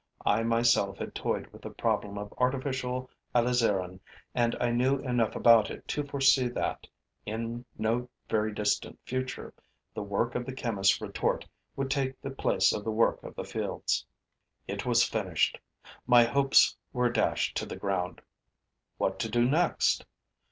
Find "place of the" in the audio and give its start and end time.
12.31-12.89